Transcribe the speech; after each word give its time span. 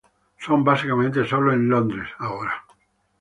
Son 0.39 0.63
básicamente 0.63 1.27
sólo 1.27 1.53
en 1.53 1.69
Londres 1.69 2.09
ahora. 2.17 2.65